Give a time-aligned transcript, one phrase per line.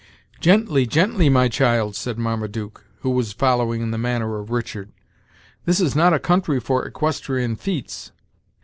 [0.39, 4.91] "Gently, gently, my child," said Marmaduke, who was following in the manner of Richard;
[5.65, 8.11] "this is not a country for equestrian feats.